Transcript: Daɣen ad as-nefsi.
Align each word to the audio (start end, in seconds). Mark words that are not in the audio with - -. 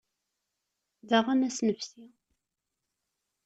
Daɣen 1.09 1.45
ad 1.47 1.47
as-nefsi. 1.53 2.05